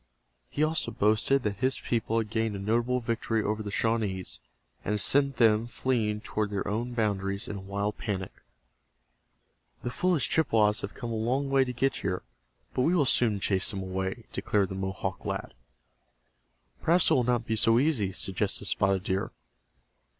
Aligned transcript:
He 0.49 0.63
also 0.63 0.89
boasted 0.89 1.43
that 1.43 1.57
his 1.57 1.79
people 1.79 2.17
had 2.17 2.31
gained 2.31 2.55
a 2.55 2.59
notable 2.59 3.01
victory 3.01 3.43
over 3.43 3.61
the 3.61 3.69
Shawnees, 3.69 4.39
and 4.83 4.93
had 4.93 4.99
sent 4.99 5.37
them, 5.37 5.67
fleeing 5.67 6.21
toward 6.21 6.49
their 6.49 6.67
own 6.67 6.93
boundaries 6.95 7.47
in 7.47 7.55
a 7.57 7.61
wild 7.61 7.99
panic. 7.99 8.31
"The 9.83 9.91
foolish 9.91 10.27
Chippewas 10.27 10.81
have 10.81 10.95
come 10.95 11.11
a 11.11 11.15
long 11.15 11.49
distance 11.51 11.67
to 11.67 11.73
get 11.73 11.95
here, 11.97 12.23
but 12.73 12.81
we 12.81 12.95
will 12.95 13.05
soon 13.05 13.39
chase 13.39 13.69
them 13.69 13.83
away," 13.83 14.25
declared 14.33 14.69
the 14.69 14.73
Mohawk 14.73 15.23
lad. 15.23 15.53
"Perhaps 16.81 17.11
it 17.11 17.13
will 17.13 17.23
not 17.23 17.45
be 17.45 17.55
so 17.55 17.77
easy," 17.77 18.11
suggested 18.11 18.65
Spotted 18.65 19.03
Deer. 19.03 19.29